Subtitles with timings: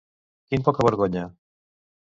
[0.53, 1.29] Quin pocavergonya.